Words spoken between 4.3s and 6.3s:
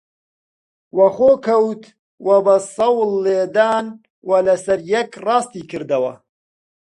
لەسەر یەک ڕاستی کردەوە